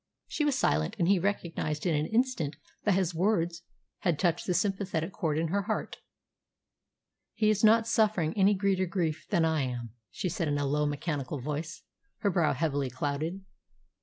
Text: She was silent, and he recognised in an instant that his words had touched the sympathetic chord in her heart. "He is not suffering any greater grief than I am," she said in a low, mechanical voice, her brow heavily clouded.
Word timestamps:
She 0.25 0.43
was 0.45 0.57
silent, 0.57 0.95
and 0.97 1.07
he 1.07 1.19
recognised 1.19 1.85
in 1.85 1.93
an 1.93 2.07
instant 2.07 2.55
that 2.85 2.95
his 2.95 3.13
words 3.13 3.61
had 3.99 4.17
touched 4.17 4.47
the 4.47 4.55
sympathetic 4.55 5.11
chord 5.11 5.37
in 5.37 5.49
her 5.49 5.61
heart. 5.61 5.97
"He 7.35 7.51
is 7.51 7.63
not 7.63 7.85
suffering 7.85 8.33
any 8.35 8.55
greater 8.55 8.87
grief 8.87 9.27
than 9.29 9.45
I 9.45 9.61
am," 9.61 9.91
she 10.09 10.27
said 10.27 10.47
in 10.47 10.57
a 10.57 10.65
low, 10.65 10.87
mechanical 10.87 11.39
voice, 11.39 11.83
her 12.21 12.31
brow 12.31 12.53
heavily 12.53 12.89
clouded. 12.89 13.45